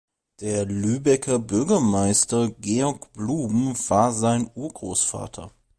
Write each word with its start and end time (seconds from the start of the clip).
Der 0.39 0.65
Lübecker 0.65 1.37
Bürgermeister 1.37 2.49
Georg 2.59 3.13
Blohm 3.13 3.75
war 3.87 4.11
sein 4.11 4.49
Urgroßvater. 4.55 5.51